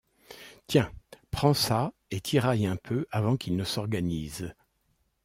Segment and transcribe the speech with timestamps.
[0.65, 0.91] Tiens,
[1.29, 4.51] prends ça et tiraille un peu, avant qu’il ne s’organise.